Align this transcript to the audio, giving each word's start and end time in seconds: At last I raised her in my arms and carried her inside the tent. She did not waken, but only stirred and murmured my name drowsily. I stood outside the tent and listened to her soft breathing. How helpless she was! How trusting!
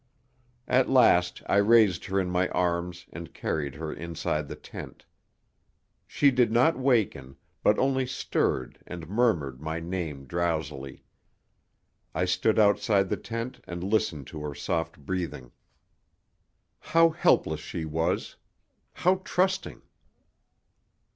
At 0.67 0.89
last 0.89 1.43
I 1.45 1.57
raised 1.57 2.05
her 2.05 2.19
in 2.19 2.27
my 2.31 2.47
arms 2.49 3.05
and 3.13 3.35
carried 3.35 3.75
her 3.75 3.93
inside 3.93 4.47
the 4.47 4.55
tent. 4.55 5.05
She 6.07 6.31
did 6.31 6.51
not 6.51 6.75
waken, 6.75 7.35
but 7.61 7.77
only 7.77 8.07
stirred 8.07 8.79
and 8.87 9.07
murmured 9.07 9.61
my 9.61 9.79
name 9.79 10.25
drowsily. 10.25 11.03
I 12.15 12.25
stood 12.25 12.57
outside 12.57 13.09
the 13.09 13.15
tent 13.17 13.59
and 13.67 13.83
listened 13.83 14.25
to 14.33 14.41
her 14.41 14.55
soft 14.55 14.97
breathing. 14.97 15.51
How 16.79 17.09
helpless 17.11 17.59
she 17.59 17.85
was! 17.85 18.37
How 18.93 19.21
trusting! 19.23 19.83